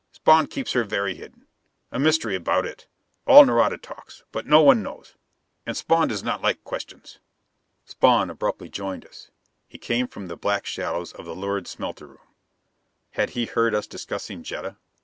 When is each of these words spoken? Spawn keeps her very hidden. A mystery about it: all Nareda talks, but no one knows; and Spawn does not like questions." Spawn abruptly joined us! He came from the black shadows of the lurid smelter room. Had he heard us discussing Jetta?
Spawn 0.13 0.47
keeps 0.47 0.71
her 0.71 0.83
very 0.83 1.13
hidden. 1.13 1.45
A 1.91 1.99
mystery 1.99 2.33
about 2.35 2.65
it: 2.65 2.87
all 3.27 3.45
Nareda 3.45 3.77
talks, 3.77 4.23
but 4.31 4.47
no 4.47 4.59
one 4.59 4.81
knows; 4.81 5.13
and 5.63 5.77
Spawn 5.77 6.07
does 6.07 6.23
not 6.23 6.41
like 6.41 6.63
questions." 6.63 7.19
Spawn 7.85 8.31
abruptly 8.31 8.67
joined 8.67 9.05
us! 9.05 9.29
He 9.67 9.77
came 9.77 10.07
from 10.07 10.25
the 10.27 10.35
black 10.35 10.65
shadows 10.65 11.11
of 11.13 11.25
the 11.25 11.35
lurid 11.35 11.67
smelter 11.67 12.07
room. 12.07 12.27
Had 13.11 13.29
he 13.37 13.45
heard 13.45 13.75
us 13.75 13.85
discussing 13.85 14.41
Jetta? 14.41 14.77